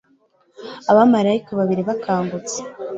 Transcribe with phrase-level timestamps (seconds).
[0.91, 2.57] Abamarayika babiri bakangutse